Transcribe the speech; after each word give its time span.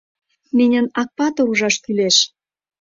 Миньын 0.55 0.87
Акпатыр 1.01 1.47
ужаш 1.51 1.75
кюлеш. 1.83 2.17